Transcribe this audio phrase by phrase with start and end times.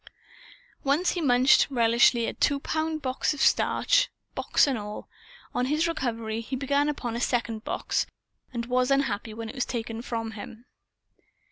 [0.83, 5.07] Once he munched, relishfully, a two pound box of starch, box and all;
[5.53, 8.07] on his recovery, he began upon a second box,
[8.51, 10.65] and was unhappy when it was taken from him.